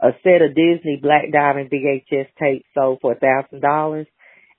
a 0.00 0.10
set 0.22 0.42
of 0.42 0.54
Disney 0.54 0.98
Black 1.02 1.30
Diamond 1.32 1.70
VHS 1.70 2.28
tapes 2.40 2.64
sold 2.74 2.98
for 3.02 3.12
a 3.12 3.18
thousand 3.18 3.60
dollars, 3.60 4.06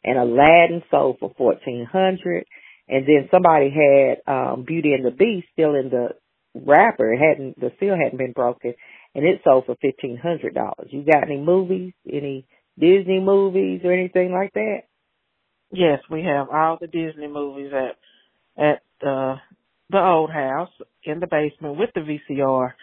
and 0.03 0.17
Aladdin 0.17 0.83
sold 0.91 1.17
for 1.19 1.33
fourteen 1.38 1.88
hundred, 1.91 2.45
and 2.88 3.05
then 3.07 3.29
somebody 3.31 3.71
had 3.71 4.31
um 4.31 4.63
Beauty 4.63 4.93
and 4.93 5.03
the 5.03 5.12
Beast 5.12 5.48
still 5.53 5.74
in 5.74 5.89
the 5.89 6.10
wrapper. 6.55 7.13
It 7.13 7.20
hadn't 7.20 7.60
the 7.60 7.72
seal 7.79 7.96
hadn't 8.01 8.17
been 8.17 8.34
broken, 8.34 8.74
and 9.15 9.25
it 9.25 9.41
sold 9.43 9.65
for 9.65 9.75
fifteen 9.81 10.17
hundred 10.17 10.53
dollars. 10.53 10.89
You 10.89 11.03
got 11.03 11.24
any 11.24 11.38
movies, 11.38 11.93
any 12.12 12.46
Disney 12.79 13.20
movies 13.20 13.81
or 13.84 13.93
anything 13.93 14.31
like 14.31 14.53
that? 14.53 14.84
Yes, 15.72 16.00
we 16.10 16.24
have 16.24 16.48
all 16.51 16.77
the 16.79 16.88
Disney 16.88 17.27
movies 17.27 17.72
at 17.74 18.63
at 18.63 19.08
uh, 19.08 19.38
the 19.89 20.00
old 20.00 20.31
house 20.31 20.72
in 21.03 21.20
the 21.20 21.27
basement 21.27 21.77
with 21.77 21.89
the 21.96 22.01
VCR 22.01 22.74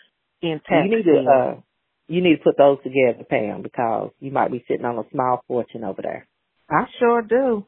intact. 0.42 0.88
you 0.88 0.96
need 0.96 1.04
to 1.04 1.24
uh 1.30 1.60
you 2.08 2.22
need 2.22 2.36
to 2.36 2.42
put 2.42 2.56
those 2.56 2.78
together, 2.82 3.24
Pam, 3.28 3.62
because 3.62 4.12
you 4.18 4.30
might 4.30 4.50
be 4.50 4.64
sitting 4.66 4.86
on 4.86 4.98
a 4.98 5.08
small 5.12 5.42
fortune 5.46 5.84
over 5.84 6.00
there. 6.00 6.26
I 6.70 6.84
sure 6.98 7.22
do. 7.22 7.66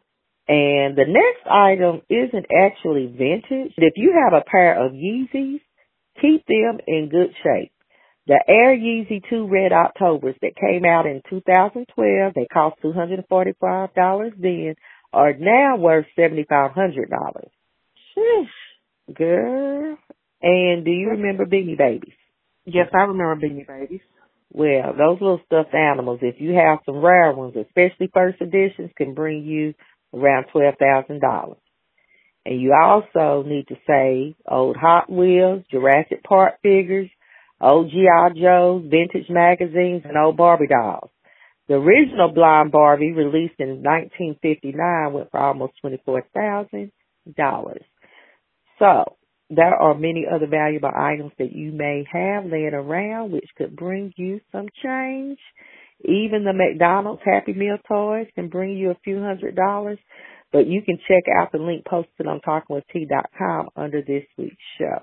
And 0.48 0.96
the 0.96 1.04
next 1.06 1.46
item 1.46 2.02
isn't 2.08 2.46
actually 2.50 3.06
vintage. 3.06 3.74
If 3.76 3.94
you 3.96 4.14
have 4.24 4.32
a 4.32 4.44
pair 4.50 4.84
of 4.84 4.92
Yeezys, 4.92 5.60
keep 6.20 6.44
them 6.46 6.78
in 6.86 7.08
good 7.10 7.34
shape. 7.42 7.72
The 8.26 8.42
Air 8.46 8.76
Yeezy 8.76 9.22
2 9.28 9.48
Red 9.48 9.72
Octobers 9.72 10.36
that 10.42 10.54
came 10.54 10.84
out 10.84 11.06
in 11.06 11.22
2012, 11.28 12.32
they 12.34 12.46
cost 12.46 12.76
$245 12.82 14.32
then, 14.38 14.74
are 15.12 15.32
now 15.34 15.76
worth 15.76 16.06
$7,500. 16.16 17.06
Sheesh. 18.16 19.14
Girl. 19.14 19.98
And 20.42 20.84
do 20.84 20.90
you 20.90 21.10
remember 21.10 21.44
Beanie 21.44 21.76
Babies? 21.76 22.14
Yes, 22.64 22.88
I 22.94 23.02
remember 23.02 23.36
Beanie 23.36 23.66
Babies. 23.66 24.00
Well, 24.52 24.92
those 24.96 25.20
little 25.20 25.40
stuffed 25.46 25.74
animals, 25.74 26.20
if 26.22 26.40
you 26.40 26.54
have 26.54 26.78
some 26.84 26.98
rare 26.98 27.32
ones, 27.32 27.54
especially 27.56 28.10
first 28.12 28.40
editions, 28.40 28.90
can 28.96 29.14
bring 29.14 29.44
you 29.44 29.74
around 30.12 30.46
twelve 30.52 30.74
thousand 30.78 31.20
dollars. 31.20 31.58
And 32.46 32.60
you 32.60 32.74
also 32.74 33.46
need 33.46 33.68
to 33.68 33.76
save 33.86 34.34
old 34.48 34.76
Hot 34.76 35.10
Wheels, 35.10 35.64
Jurassic 35.70 36.22
Park 36.24 36.54
figures, 36.62 37.10
old 37.60 37.90
G.I. 37.90 38.30
Joes, 38.40 38.84
vintage 38.90 39.28
magazines, 39.28 40.02
and 40.04 40.16
old 40.16 40.36
Barbie 40.36 40.66
dolls. 40.66 41.10
The 41.68 41.74
original 41.74 42.32
Blind 42.32 42.72
Barbie, 42.72 43.12
released 43.12 43.60
in 43.60 43.82
1959, 43.82 45.12
went 45.12 45.30
for 45.30 45.38
almost 45.38 45.74
$24,000. 45.84 46.90
So, 48.78 49.16
there 49.50 49.74
are 49.74 49.94
many 49.94 50.26
other 50.32 50.46
valuable 50.46 50.90
items 50.96 51.32
that 51.38 51.52
you 51.52 51.72
may 51.72 52.04
have 52.10 52.46
laying 52.46 52.72
around 52.72 53.32
which 53.32 53.48
could 53.56 53.76
bring 53.76 54.12
you 54.16 54.40
some 54.52 54.66
change. 54.82 55.38
Even 56.04 56.44
the 56.44 56.54
McDonald's 56.54 57.22
Happy 57.24 57.52
Meal 57.52 57.76
toys 57.86 58.28
can 58.34 58.48
bring 58.48 58.76
you 58.76 58.90
a 58.90 58.98
few 59.04 59.20
hundred 59.20 59.54
dollars, 59.54 59.98
but 60.52 60.66
you 60.66 60.82
can 60.82 60.98
check 61.08 61.24
out 61.38 61.52
the 61.52 61.58
link 61.58 61.84
posted 61.84 62.26
on 62.26 62.40
talkingwitht.com 62.40 63.68
under 63.76 64.02
this 64.02 64.24
week's 64.36 64.56
show. 64.78 65.02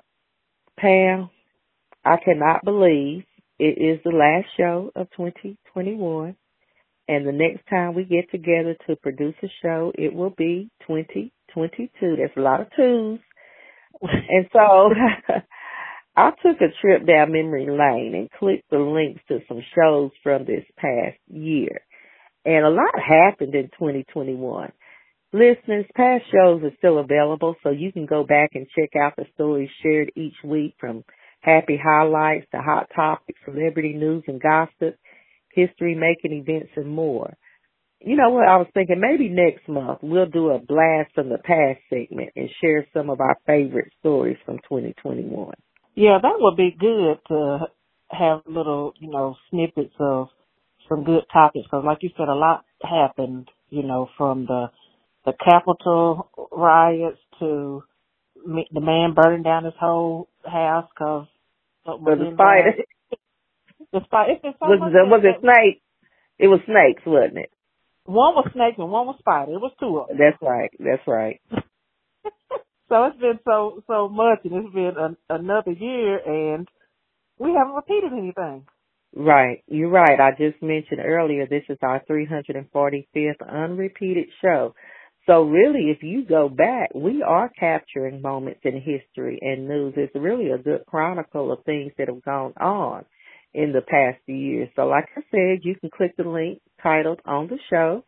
Pam, 0.79 1.29
I 2.03 2.17
cannot 2.23 2.63
believe 2.63 3.23
it 3.59 3.77
is 3.79 3.99
the 4.03 4.11
last 4.11 4.47
show 4.55 4.91
of 4.95 5.09
2021, 5.11 6.35
and 7.07 7.27
the 7.27 7.31
next 7.31 7.67
time 7.69 7.95
we 7.95 8.03
get 8.03 8.29
together 8.29 8.75
to 8.87 8.95
produce 8.97 9.35
a 9.41 9.47
show, 9.61 9.91
it 9.95 10.13
will 10.13 10.33
be 10.37 10.69
2022. 10.87 12.15
That's 12.17 12.37
a 12.37 12.41
lot 12.41 12.61
of 12.61 12.67
twos. 12.75 13.19
And 13.99 14.47
so 14.53 14.59
I 16.15 16.29
took 16.29 16.61
a 16.61 16.73
trip 16.81 17.07
down 17.07 17.31
memory 17.31 17.65
lane 17.65 18.13
and 18.13 18.29
clicked 18.31 18.69
the 18.69 18.77
links 18.77 19.21
to 19.27 19.39
some 19.47 19.61
shows 19.75 20.11
from 20.21 20.45
this 20.45 20.63
past 20.77 21.17
year. 21.27 21.81
And 22.45 22.63
a 22.63 22.69
lot 22.69 22.93
happened 22.95 23.55
in 23.55 23.69
2021. 23.79 24.71
Listeners, 25.33 25.85
past 25.95 26.23
shows 26.31 26.63
are 26.63 26.75
still 26.77 26.99
available, 26.99 27.55
so 27.61 27.69
you 27.69 27.91
can 27.91 28.05
go 28.05 28.23
back 28.23 28.51
and 28.53 28.65
check 28.77 28.91
out 29.01 29.13
the 29.17 29.25
stories 29.33 29.69
shared 29.83 30.11
each 30.15 30.35
week 30.43 30.75
from 30.79 31.03
happy 31.41 31.77
highlights 31.81 32.47
to 32.51 32.61
hot 32.61 32.87
topics, 32.95 33.39
celebrity 33.43 33.93
news 33.93 34.23
and 34.27 34.41
gossip, 34.41 34.97
history 35.53 35.95
making 35.95 36.31
events, 36.31 36.71
and 36.77 36.89
more. 36.89 37.33
You 37.99 38.15
know 38.15 38.29
what? 38.29 38.47
I 38.47 38.57
was 38.57 38.67
thinking 38.73 39.01
maybe 39.01 39.27
next 39.27 39.67
month 39.67 39.99
we'll 40.01 40.27
do 40.27 40.51
a 40.51 40.59
blast 40.59 41.13
from 41.15 41.29
the 41.29 41.39
past 41.39 41.79
segment 41.89 42.29
and 42.35 42.49
share 42.61 42.85
some 42.93 43.09
of 43.09 43.19
our 43.19 43.37
favorite 43.45 43.91
stories 43.99 44.37
from 44.45 44.57
2021. 44.69 45.53
Yeah, 45.95 46.19
that 46.21 46.35
would 46.37 46.55
be 46.55 46.75
good 46.79 47.17
to 47.29 47.67
have 48.11 48.41
little, 48.45 48.93
you 48.99 49.09
know, 49.09 49.35
snippets 49.49 49.95
of 49.99 50.27
some 50.87 51.03
good 51.03 51.23
topics 51.33 51.65
because, 51.65 51.83
like 51.85 51.97
you 52.01 52.11
said, 52.15 52.29
a 52.29 52.35
lot 52.35 52.63
happened. 52.81 53.49
You 53.69 53.83
know, 53.83 54.07
from 54.17 54.45
the 54.45 54.67
the 55.27 55.33
Capitol 55.43 56.31
riots 56.53 57.19
to 57.39 57.83
the 58.45 58.79
man 58.79 59.13
burning 59.13 59.43
down 59.43 59.65
his 59.65 59.73
whole 59.77 60.29
house 60.45 60.87
because 60.95 61.27
was 61.85 62.17
the 62.17 62.31
spider. 62.33 62.71
the 63.91 63.99
spider. 64.05 64.31
It's 64.31 64.57
so 64.57 64.67
was, 64.67 64.93
it, 64.95 65.09
was 65.09 65.23
it 65.25 65.41
snake? 65.41 65.83
It 66.39 66.47
was 66.47 66.61
snakes, 66.65 67.03
wasn't 67.05 67.39
it? 67.39 67.51
One 68.05 68.35
was 68.35 68.49
snake 68.53 68.75
and 68.77 68.89
one 68.89 69.05
was 69.05 69.17
spider. 69.19 69.51
It 69.51 69.59
was 69.59 69.73
two 69.81 69.99
of 69.99 70.07
them. 70.07 70.17
That's 70.17 70.41
right. 70.41 70.71
That's 70.79 71.05
right. 71.05 71.41
so 72.87 73.03
it's 73.11 73.19
been 73.19 73.39
so 73.43 73.83
so 73.85 74.07
much, 74.07 74.39
and 74.45 74.63
it's 74.63 74.73
been 74.73 74.95
an, 74.95 75.17
another 75.29 75.71
year, 75.71 76.23
and 76.23 76.69
we 77.37 77.51
haven't 77.51 77.75
repeated 77.75 78.13
anything. 78.13 78.65
Right. 79.13 79.63
You're 79.67 79.89
right. 79.89 80.19
I 80.19 80.31
just 80.31 80.61
mentioned 80.63 81.01
earlier 81.03 81.47
this 81.47 81.63
is 81.67 81.77
our 81.81 82.01
345th 82.09 83.43
unrepeated 83.45 84.27
show. 84.41 84.73
So 85.27 85.43
really, 85.43 85.91
if 85.91 86.03
you 86.03 86.25
go 86.25 86.49
back, 86.49 86.91
we 86.95 87.21
are 87.21 87.49
capturing 87.49 88.21
moments 88.21 88.61
in 88.63 88.75
history 88.81 89.39
and 89.41 89.67
news. 89.67 89.93
It's 89.97 90.15
really 90.15 90.51
a 90.51 90.57
good 90.57 90.85
chronicle 90.87 91.51
of 91.51 91.63
things 91.65 91.91
that 91.97 92.07
have 92.07 92.23
gone 92.23 92.53
on 92.59 93.05
in 93.53 93.73
the 93.73 93.81
past 93.81 94.19
years. 94.25 94.69
So 94.75 94.87
like 94.87 95.09
I 95.17 95.21
said, 95.31 95.59
you 95.63 95.75
can 95.75 95.89
click 95.89 96.15
the 96.17 96.23
link 96.23 96.61
titled 96.81 97.19
on 97.25 97.47
the 97.47 97.59
show 97.69 98.05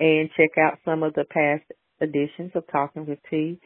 and 0.00 0.30
check 0.36 0.58
out 0.58 0.78
some 0.84 1.02
of 1.02 1.12
the 1.14 1.24
past 1.24 1.64
editions 2.00 2.52
of 2.54 2.64
Talking 2.72 3.06
with 3.06 3.18
T. 3.30 3.60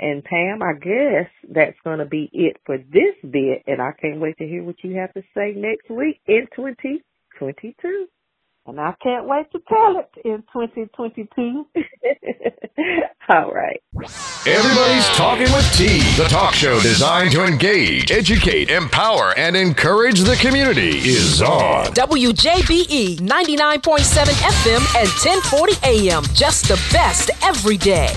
And 0.00 0.24
Pam, 0.24 0.62
I 0.62 0.74
guess 0.78 1.30
that's 1.52 1.76
going 1.84 1.98
to 1.98 2.06
be 2.06 2.30
it 2.32 2.56
for 2.64 2.78
this 2.78 3.30
bit, 3.30 3.64
and 3.66 3.82
I 3.82 3.90
can't 4.00 4.20
wait 4.20 4.36
to 4.38 4.46
hear 4.46 4.62
what 4.62 4.76
you 4.82 4.96
have 4.96 5.12
to 5.14 5.22
say 5.36 5.52
next 5.56 5.90
week 5.90 6.20
in 6.26 6.46
2022. 6.56 8.06
And 8.68 8.78
I 8.78 8.92
can't 9.02 9.26
wait 9.26 9.50
to 9.52 9.60
tell 9.66 9.98
it 9.98 10.10
in 10.26 10.42
2022. 10.52 11.66
All 13.30 13.50
right. 13.50 13.80
Everybody's 14.46 15.06
Talking 15.16 15.50
with 15.54 15.72
T, 15.72 16.00
the 16.22 16.28
talk 16.28 16.52
show 16.52 16.78
designed 16.80 17.32
to 17.32 17.46
engage, 17.46 18.10
educate, 18.10 18.68
empower, 18.68 19.32
and 19.38 19.56
encourage 19.56 20.20
the 20.20 20.36
community, 20.36 20.98
is 20.98 21.40
on. 21.40 21.86
WJBE 21.94 23.20
99.7 23.20 24.26
FM 24.26 25.00
and 25.00 25.08
1040 25.08 25.72
AM. 25.84 26.22
Just 26.34 26.68
the 26.68 26.76
best 26.92 27.30
every 27.42 27.78
day. 27.78 28.14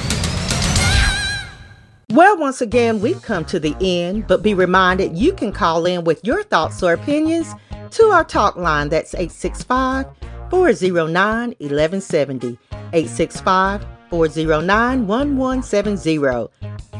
Well, 2.09 2.37
once 2.37 2.59
again, 2.59 2.99
we've 2.99 3.21
come 3.21 3.45
to 3.45 3.59
the 3.59 3.73
end, 3.79 4.27
but 4.27 4.43
be 4.43 4.53
reminded 4.53 5.17
you 5.17 5.31
can 5.31 5.53
call 5.53 5.85
in 5.85 6.03
with 6.03 6.19
your 6.25 6.43
thoughts 6.43 6.83
or 6.83 6.91
opinions 6.91 7.53
to 7.91 8.03
our 8.07 8.25
talk 8.25 8.57
line. 8.57 8.89
That's 8.89 9.13
865 9.13 10.07
409 10.51 11.55
1170. 11.59 12.59
865 12.93 13.85
409 14.09 15.07
1170. 15.07 16.49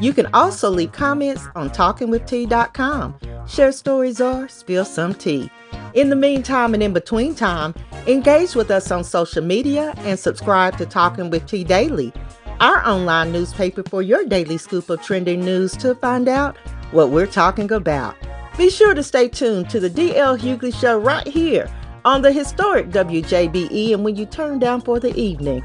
You 0.00 0.12
can 0.14 0.26
also 0.32 0.70
leave 0.70 0.92
comments 0.92 1.46
on 1.54 1.68
talkingwitht.com. 1.68 3.14
Share 3.46 3.72
stories 3.72 4.20
or 4.22 4.48
spill 4.48 4.86
some 4.86 5.14
tea. 5.14 5.50
In 5.92 6.08
the 6.08 6.16
meantime 6.16 6.72
and 6.72 6.82
in 6.82 6.94
between 6.94 7.34
time, 7.34 7.74
engage 8.06 8.54
with 8.54 8.70
us 8.70 8.90
on 8.90 9.04
social 9.04 9.44
media 9.44 9.92
and 9.98 10.18
subscribe 10.18 10.78
to 10.78 10.86
Talking 10.86 11.28
with 11.28 11.46
T 11.46 11.62
Daily, 11.62 12.10
our 12.60 12.82
online 12.88 13.32
newspaper 13.32 13.82
for 13.82 14.00
your 14.00 14.24
daily 14.24 14.56
scoop 14.56 14.88
of 14.88 15.02
trending 15.02 15.44
news 15.44 15.76
to 15.76 15.94
find 15.96 16.26
out 16.26 16.56
what 16.92 17.10
we're 17.10 17.26
talking 17.26 17.70
about. 17.70 18.16
Be 18.56 18.70
sure 18.70 18.94
to 18.94 19.02
stay 19.02 19.28
tuned 19.28 19.68
to 19.68 19.78
the 19.78 19.90
DL 19.90 20.38
Hughley 20.38 20.74
Show 20.74 20.98
right 20.98 21.26
here 21.26 21.70
on 22.04 22.22
the 22.22 22.32
historic 22.32 22.88
WJBE. 22.90 23.94
And 23.94 24.04
when 24.04 24.16
you 24.16 24.26
turn 24.26 24.58
down 24.58 24.80
for 24.80 25.00
the 25.00 25.14
evening, 25.14 25.64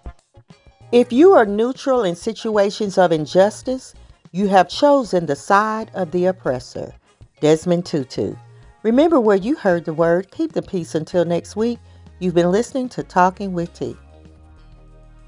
If 0.91 1.13
you 1.13 1.31
are 1.31 1.45
neutral 1.45 2.03
in 2.03 2.17
situations 2.17 2.97
of 2.97 3.13
injustice, 3.13 3.93
you 4.33 4.49
have 4.49 4.67
chosen 4.67 5.25
the 5.25 5.37
side 5.37 5.89
of 5.93 6.11
the 6.11 6.25
oppressor. 6.25 6.93
Desmond 7.39 7.85
Tutu. 7.85 8.35
Remember 8.83 9.17
where 9.17 9.37
you 9.37 9.55
heard 9.55 9.85
the 9.85 9.93
word. 9.93 10.29
Keep 10.31 10.51
the 10.51 10.61
peace 10.61 10.93
until 10.93 11.23
next 11.23 11.55
week. 11.55 11.79
You've 12.19 12.33
been 12.33 12.51
listening 12.51 12.89
to 12.89 13.03
Talking 13.03 13.53
with 13.53 13.73
T. 13.73 13.95